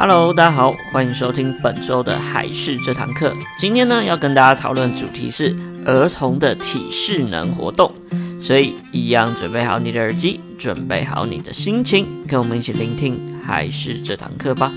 [0.00, 3.34] Hello，大家好，欢迎收听本周的海事这堂课。
[3.58, 7.92] 今天呢，要跟大家讨论主题是儿童的体适能活动，
[8.40, 14.72] 所以一样准备好你的耳机，准备好你的心情，跟我们一起聆听海事这堂课吧。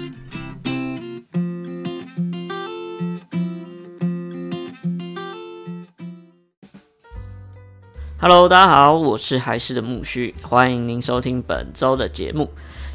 [8.19, 12.49] Hello，大家好，我是海事的木须，欢迎您收听本周的节目。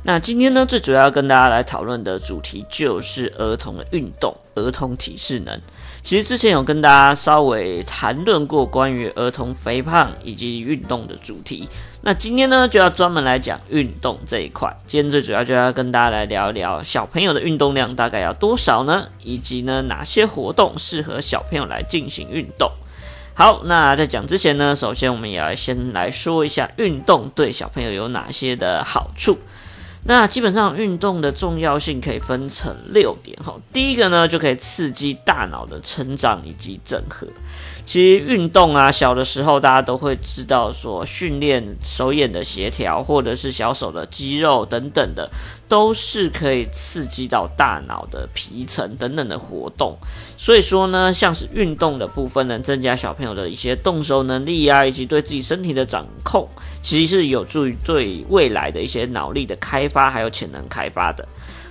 [0.06, 5.60] 那今天呢，最主要跟大家来讨论的主题就是儿童的运动，儿童体适能。
[6.04, 11.68] 其实之前有跟大家稍微谈论过关于儿童肥胖以及运动的主题。
[12.02, 14.72] 那今天呢，就要专门来讲运动这一块。
[14.86, 19.08] 今天最主要就要跟大家来聊一聊小朋友的运动量大概要多少呢？
[19.24, 22.70] 以及呢，哪些活动适合小朋友来进行运动？
[23.34, 29.36] 好，那在讲之前呢，首先我们也要先来说一下运动对小朋友有哪些的好处。
[30.08, 33.54] 那基本上运动的重要性可以分成六点哈。
[33.72, 37.26] 第一个呢，就可以刺激大脑的成长以及整合。
[37.86, 45.30] 其实运动啊，小的时候大家都会知道说，训练手眼的协调，或者是小手的肌肉等等的。
[45.68, 49.96] 都是可以刺激到大脑的皮层等等的活动，
[50.38, 56.48] 所以说呢，像是运动的部分能增加小朋友的一些动手能力啊，以及对自己身体的掌控，
[56.82, 61.26] 其实是有助于对未来的一些脑力的开发还有潜能开发的。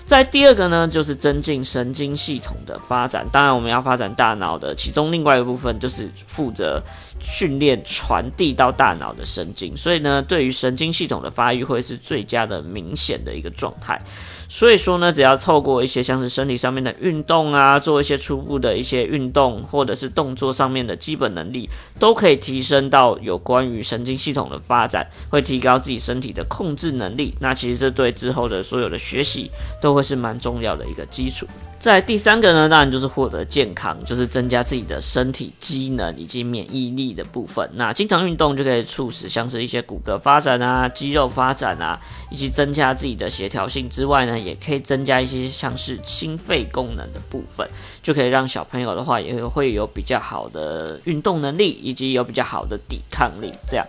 [0.06, 3.26] 在第二个呢，就是增进神经系统的发展。
[3.32, 6.80] 当然，我们要发展大脑的其中另外一个部分，就是负责
[7.20, 9.76] 训练传递到大脑的神经。
[9.76, 14.00] 所以呢，对于神经系统的发育，会是最佳的明显的一个状态。
[14.48, 27.34] 所以说呢，只要透过一些像是身体上面的运动啊，做一些初步的一些运动，或者是动作上面的基本能力，都可以提升到有关于神经系统的发展，会提高自己身体的控制能力。
[27.40, 29.50] 那其实这对之后的所有的学习
[29.82, 31.48] 都会是蛮重要的一个基础。
[31.78, 37.70] 在第三个呢，当然就是获得健康，就是增加自己的身体机能以及免疫力的部分。
[37.76, 42.00] 那经常运动就可以促使像是一些骨骼发展啊、肌肉发展啊，
[42.32, 47.68] 以及增加自己的协调性之外呢，也可以增加一些像是心肺功能的部分，
[48.04, 53.86] 就可以让小朋友的话也会有比较好的运动能力，以及有比较好的抵抗力，这样。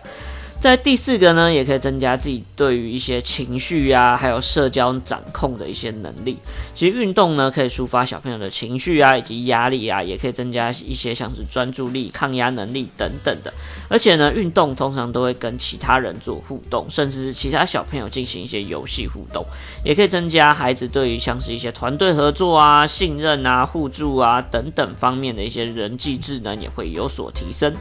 [0.59, 6.35] 在第四个呢，也可以增加自己对于一些情绪啊，还有社交掌控的一些能力。
[6.73, 13.53] 其实运动呢，可以抒发小朋友的情绪啊，以及压力啊，也可以增加一些像是专注力、抗压能力等等的。
[13.87, 19.45] 而且呢，运动通常都会跟其他人做互动，甚至是其他小朋友进行一些游戏互动，
[19.85, 27.73] 也可以增加孩子对于像是一些团队合作啊、信任啊、互助啊等等方面的一些人际智能也会有所提升。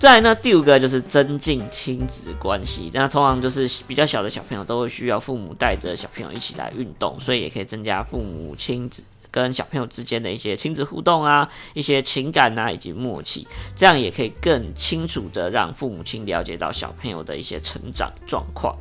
[0.00, 2.90] 再来呢，第五个就是增进亲子关系。
[2.94, 13.46] 那通常就是比较小的小朋友都会需要父母带着小朋友一起来运动，所以也可以增加父母亲子跟小朋友之间的一些亲子互动啊，一些情感啊以及默契，
[13.76, 18.74] 这样也可以更清楚的让父母亲了解到小朋友的一些成长状况。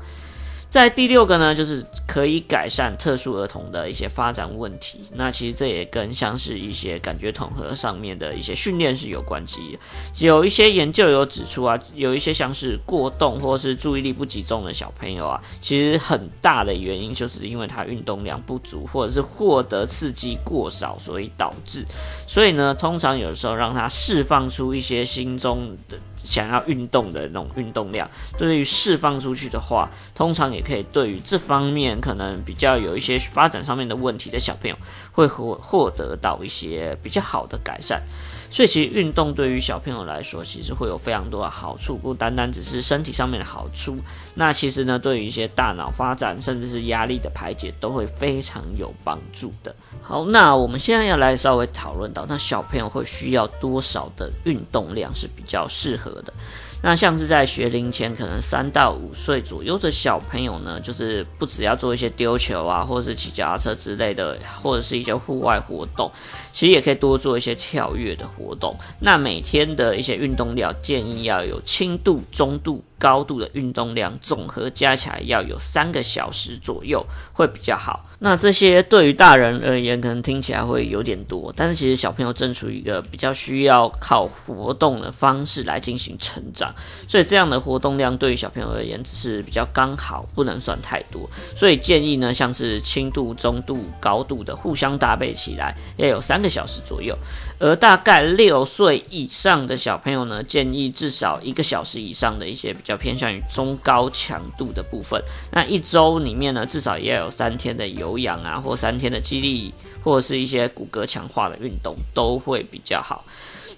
[0.70, 5.00] 在第六个呢，就是可以改善特殊儿童的一些发展问题。
[5.12, 10.26] 那其实这也跟像是一些感觉统合上面的一些训练是有关系的。
[10.26, 21.84] 有一些研究有指出啊，有一些像是过动或是注意力不集中的小朋友啊，其实很大的原因就是因为他运动量不足，或者是获得刺激过少，所以导致。
[22.28, 25.98] 所以呢，通常有时候让他释放出一些心中的。
[26.24, 34.76] 想要运动的那种运动量，对于释放出去的话，通常也可以对于这方面可能比较有一些发展上面的问题的小朋友，
[35.12, 38.02] 会获获得到一些比较好的改善。
[38.52, 43.98] 所以其实运动对于小朋友来说，其实会有非常多的好处，不单单只是身体上面的好处。
[44.34, 49.76] 那其实呢，对于一些大脑发展，甚至是压力的排解，都会非常有帮助的。
[50.02, 56.34] 好，那我们现在要来稍微讨论到，那小朋友会需要多少的运动量是比较适合的？
[56.82, 66.10] 那像是在学龄前，可能三到五岁左右的小朋友呢，就是不只要做一些丢球啊，或者是骑脚踏车之类的，或者是一些户外活动，
[66.54, 68.74] 其实也可以多做一些跳跃的活动。
[69.02, 72.82] 那每天的一些运动量，建议要有轻度、中度。
[73.00, 77.04] 高度的运动量总和加起来要有三个小时左右
[77.34, 78.06] 会比较好。
[78.22, 86.70] 那这些对于大人而言可能听起来会有点多，但是其实小朋友正处于一个比较需要靠活动的方式来进行成长，
[87.08, 91.30] 所以这样的活动量对于小朋友而言只是比较刚好，不能算太多。
[91.56, 97.18] 所以建议呢，像是轻度、中度、高度的互相搭配起来要有三个小时左右。
[97.60, 103.00] 而大概六岁以上的小朋友呢，建议至少一个小时以上的一些比较。
[103.00, 105.24] 偏向于中高强度的部分。
[105.54, 109.74] 那一周里面呢，至少也要有三天的有氧啊，或三天的肌力，
[110.04, 113.24] 或者是一些骨骼强化的运动，都会比较好。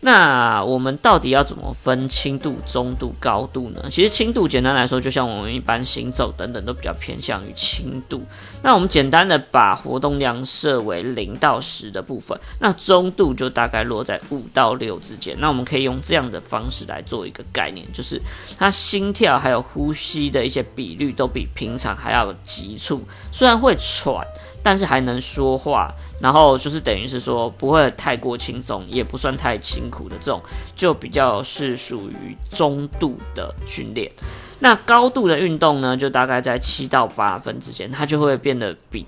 [0.04, 3.84] 那我们到底要怎么分轻度、中度、高度呢？
[3.90, 8.24] 其实轻度简单来说，就像我们一般行走等等都比较偏向于轻度。
[8.64, 15.38] 那我们简单的把活动量设为零到十的部分，那中度就大概落在五到六之间。
[15.40, 18.20] 那我们可以用这样的方式来做一个概念，就是
[18.58, 24.26] 它心跳还有呼吸的一些比率都比平常还要急促，虽然会喘。
[24.64, 30.42] 但是还能说话，然后就是等于是说不会太过轻松，也不算太辛苦的这种，
[30.76, 34.12] 就比较是属于中度的训练。
[34.60, 39.06] 那高度的运动呢，就大概在七到八分之间，它就会变得比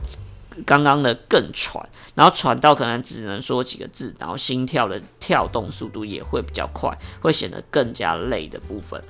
[0.65, 9.01] 刚刚的更喘，然后喘到可能只能说几个字，然后心跳的跳动速度也会比较快，会显得更加累的部分。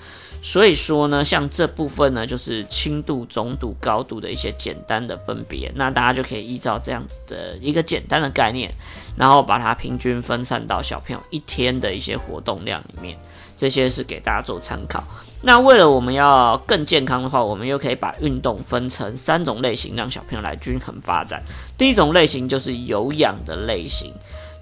[0.41, 5.71] 所以说呢，像这部分呢，就是轻度、中度、高度的一些简单的分别。
[5.75, 8.69] 那大家就可以依照这样子的一个简单的概念，
[9.17, 13.17] 然后把它平均分散到小朋友一天的一些活动量里面。
[13.55, 15.01] 这些是给大家做参考。
[15.45, 21.43] 那为了我们要更健康的话，我们又可以把运动分成三种类型，让小朋友来均衡发展。
[21.77, 24.13] 第一种类型就是有氧的类型。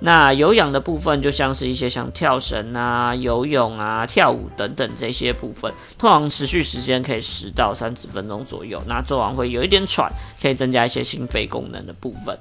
[0.03, 8.81] 那有氧的部分，就像是一些像跳绳啊、游泳啊、跳舞等等这些部分，通常持续时间可以十到三十分钟左右。
[8.87, 10.11] 那做完会有一点喘，
[10.41, 12.35] 可以增加一些心肺功能的部分。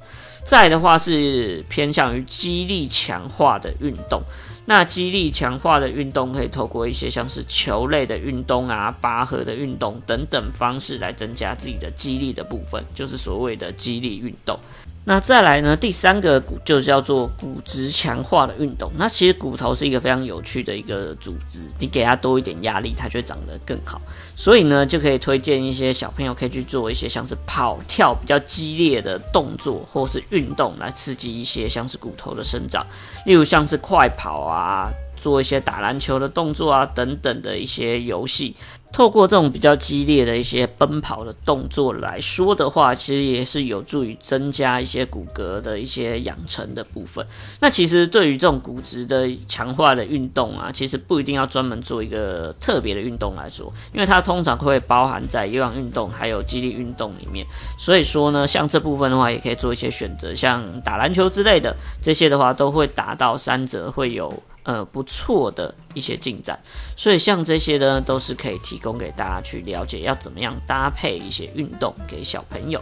[0.46, 4.22] 再的话是偏向于肌力强化的运动。
[4.64, 14.58] 那肌力强化的运动可以透过一些像是球类的运动啊、拔河的运动等等方式来增加自己的肌力的部分，就是所谓的肌力运动。
[15.02, 18.92] 那再来呢，第三个骨就是叫做骨质强化的运动。
[18.98, 24.00] 那其实骨头是一个非常有趣的一个组织，你给它多一点压力，它就长得更好。
[24.36, 32.86] 所以呢，就可以推荐一些小朋友可以去做一些像是跑跳比较激烈的动作或是运动，来刺激一些像是骨头的生长。
[33.24, 38.54] 例如像是快跑啊，做一些打篮球的动作啊等等的一些游戏。
[38.92, 47.24] 透过这种比较激烈的一些奔跑的动作来说的话，其实也是有助于增加一些骨骼的一些养成的部分。
[47.60, 57.46] 那其实对于这种骨质的强化的运动啊，其实不一定要专门做一个特别的运动来说，因为它通常会包含在有氧运动还有肌力运动里面。
[57.78, 64.42] 所以说呢，像这部分的话，也可以做一些选择，像打篮球之类的这些的话，都会达到三者会有。
[64.62, 66.58] 呃，不错的一些进展，
[66.96, 72.80] 所以像这些呢，都是可以提供给大家去了解，要怎么样搭配一些运动给小朋友。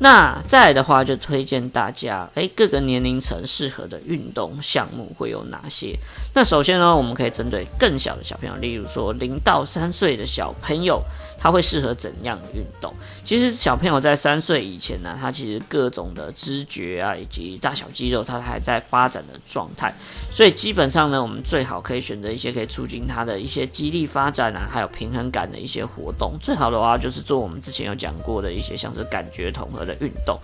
[0.00, 5.98] 那再来的话，就推荐大家，诶，各个年龄层适合的运动项目会有哪些？
[6.34, 11.02] 那首先呢，我们可以针对更小的小朋友，例如说零到三岁的小朋友。
[11.40, 12.92] 他会适合怎样的运动？
[13.24, 19.94] 其实小朋友在三岁以前呢，他其实各种的知觉啊，以及大小肌肉，他还在发展的状态。
[20.32, 26.36] 所以基本上呢，我们最好可以选择一些可以促进他的一些肌力发展啊，还有平衡感的一些活动。
[26.42, 30.38] 最好的话就是做我们之前有讲过的一些像是感觉统合的运动。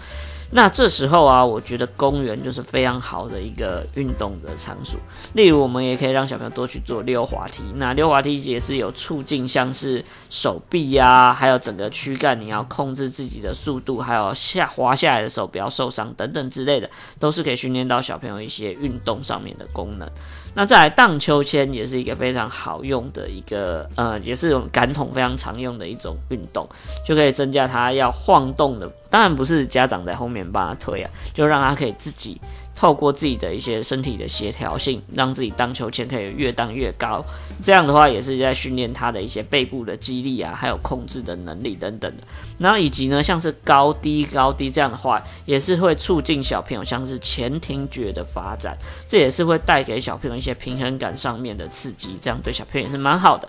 [0.51, 5.01] 那这时候啊，我觉得公园就是非常好的一个运动的场所。
[5.33, 7.65] 例如，我们也可以让小朋友多去做溜滑梯。
[7.75, 20.09] 那溜滑梯也是有促进像是手臂呀，还有整个躯干，你要控制自己的速度，还有下滑下来的时候不要受伤等等之类的，都是可以训练到小朋友一些运动上面的功能。
[20.57, 26.69] 那再来荡秋千也是一个非常好用的一个，呃，也是用感统非常常用的一种运动，
[27.05, 28.89] 就可以增加他要晃动的。
[29.15, 32.41] 当然不是家长在后面帮他推啊，就让他可以自己
[32.75, 37.25] 透过自己的一些身体的协调性，让自己荡秋千可以越荡越高。
[37.63, 42.25] 这样的话也是在训练他的一些背部的肌力啊，还有控制的能力等等的。
[42.59, 53.49] 然后以及呢，像是高低高低这样的话，也是会促进小朋友像是前庭觉的发展，这也是会带给小朋友一些平衡感上面的刺激，这样对小朋友也是蛮好的。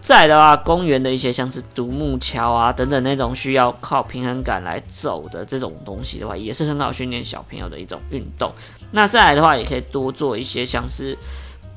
[0.00, 8.50] 再的话，公园的一些像是独木桥啊等等那种需要靠平衡感来走的这种东西的话，也是很好训练小朋友的一种运动。
[8.90, 11.16] 那再来的话，也可以多做一些像是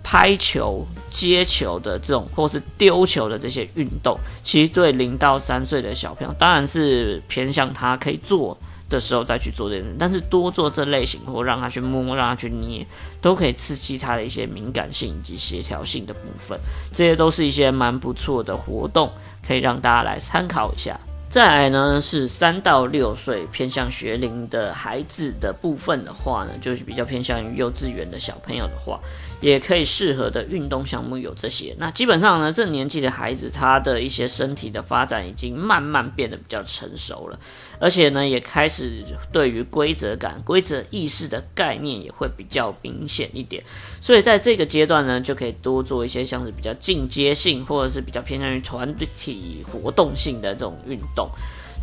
[0.02, 4.18] 拍球、接球的这种，或是丢球的这些运动。
[4.42, 8.58] 其实对零到三岁的小朋友，当然是偏向他可以做。
[8.94, 12.86] 的时候再去做这件事，但是多做这类型，或让他去摸，让他去捏，
[13.20, 16.58] 都可以刺激他的一些敏感性以及协调性的部分。
[16.94, 19.12] 这些都是一些蛮不错的活动，
[19.46, 20.98] 可以让大家来参考一下。
[21.30, 29.00] 再来呢，是三到六岁偏向学龄的孩子的部分的话呢，就是比较偏向于幼稚园的小朋友的话。
[29.44, 31.76] 也可以适合的运动项目有这些。
[31.78, 37.38] 那基本上呢，这年纪的孩子，他的一些身体的发展已经慢慢变得比较成熟了，
[37.78, 43.62] 而且呢，也开始对于规则感、规则意识的概念也会比较明显一点。
[44.00, 51.30] 所以在这个阶段呢，就可以多做一些像是比较进阶性，或者是比较偏向于团体活动性的这种运动。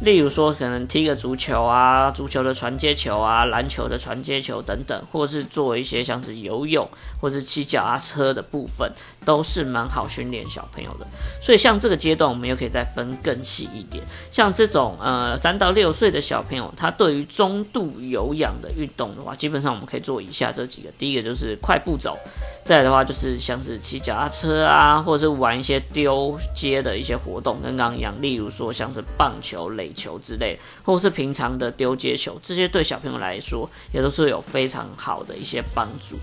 [0.02, 6.88] 例如说，可能踢个足球啊，足球的传接球啊，篮球的传接球等等，或是做一些像是游泳
[7.20, 8.90] 或是骑脚踏车的部分，
[9.26, 11.06] 都是蛮好训练小朋友的。
[11.42, 14.02] 所以，像这个阶段，我们又可以再分更细一点。
[14.30, 20.88] 像这种呃三到六岁的小朋友，他对于中度有氧的运动的话，基本上我们可以做以下这几个。
[20.96, 22.18] 第一个就是快步走，
[22.64, 28.14] 再来的话就是像是骑脚踏车啊，或者是玩一些丢接的一些活动，跟刚刚一样。
[28.22, 29.89] 例如说像是棒球类。
[29.92, 36.16] 球之类，或是平常的丢接球，这些对小朋友来说也都是有非常好的一些帮助。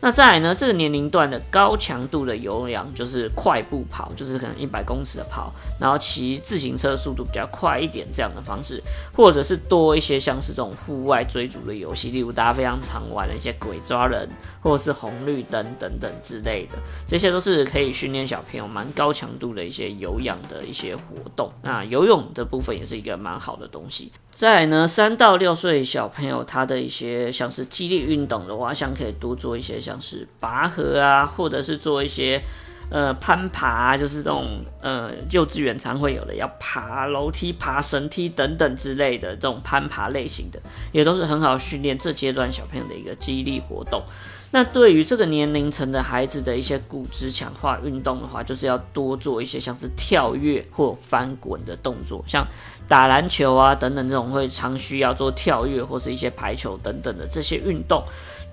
[0.00, 8.80] 那再来呢，这个年龄段的高强度的有氧就是快步跑，就是可能一百公尺的跑，然后骑自行车速度比较快一点这样的方式，
[9.14, 14.28] 或者是多一些像是这种户外追逐的游戏，例如大家非常常玩的一些鬼抓人，
[14.62, 21.02] 或者是红绿灯等等之类的，这些都是可以训练小朋友蛮高强度的一些有氧的一些活
[21.34, 21.50] 动。
[21.62, 24.12] 那游泳的部分也是一个蛮好的东西。
[24.30, 32.42] 再来呢，三到六岁小朋友他的一些像是激烈运动的话，像可以多做一些像是拔河啊，或者是做一些
[32.90, 44.02] 呃攀爬啊，就是这种呃幼稚园常会有的要爬楼梯、爬绳梯等等之类的这种攀爬类型的，也都是很好训练这阶段小朋友的一个肌力活动。
[44.50, 52.46] 那对于这个年龄层的孩子的一些骨质强化运动的话，就是要多做一些像是跳跃或翻滚的动作，像。
[52.88, 58.00] 打篮球啊，等等，这种会常需要做跳跃或是一些排球等等的这些运动。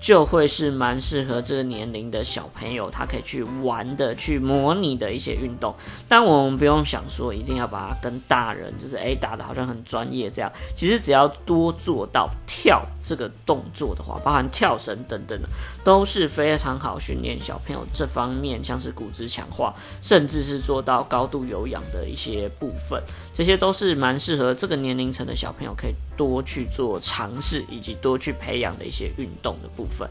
[0.03, 5.73] 就会是蛮适合这个年龄的小朋友，他可以去玩的、去模拟的一些运动。
[6.09, 10.51] 但我们不用想说一定要把它跟大人就是诶打得好像很专业这样。
[10.75, 15.47] 其实只要多做到跳这个动作的话，包含跳绳等等的，
[15.85, 23.01] 都是非常好训练小朋友这方面，像是骨质强化，甚至是做到高度有氧的一些部分。
[23.33, 30.07] 这些都是蛮适合这个年龄层的小朋友可以多去做尝试，以及多去培养的一些运动的部分。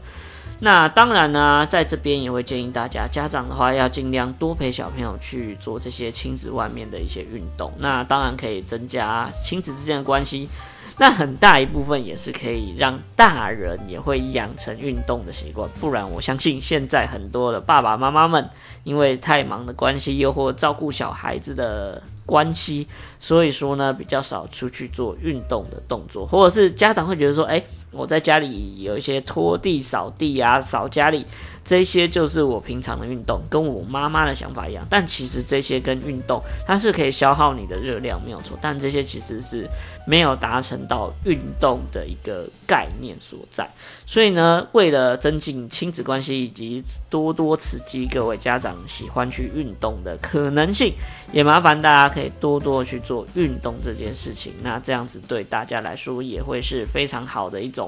[0.59, 7.73] 那当然呢，在这边也会建议大家，家长的话要尽量多陪小朋友去做这些亲子外面的一些运动。
[7.79, 10.47] 那当然可以增加亲子之间的关系。
[10.95, 15.67] 那很大一部分也是可以让大人也会养成运动的习惯。
[15.81, 18.47] 不然，我相信现在很多的爸爸妈妈们，
[18.83, 22.87] 因为太忙的关系，又或照顾小孩子的关系，
[23.19, 27.63] 所以说呢，比较少出去做运动的动作，或者是家长会觉得说，诶。
[27.93, 31.25] 我在家里有一些拖地、扫地啊，扫家里。
[31.65, 34.85] 这些就是我平常的运动，跟我妈妈的想法一样。
[34.89, 38.59] 但其实这些跟运动，它是可以消耗你的热量，没有错。
[38.61, 39.65] 但这些其实是
[40.05, 43.65] 没有达成到运动的一个概念所在。
[44.05, 50.93] 所以呢，为了增进亲子关系以及多多刺激各位家长喜欢去运动的可能性，
[51.31, 54.51] 也麻烦大家可以多多去做运动这件事情。
[54.61, 57.82] 那这样子对大家来说也会是非常好的一种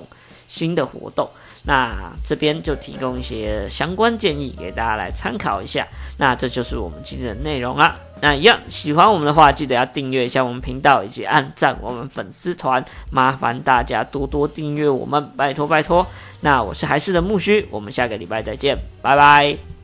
[0.48, 1.30] 新的活动。
[1.68, 5.88] 那这边就提供一些相关建议给大家来参考一下。
[6.18, 7.98] 那这就是我们今天的内容啦。
[8.22, 12.86] 那一样喜欢我们的话，记得要订阅一下我们频道以及按赞我们粉丝团。
[13.12, 16.06] 麻烦大家多多订阅我们，拜托拜托。
[16.42, 19.75] 那我是还是的木须，我们下个礼拜再见，拜拜。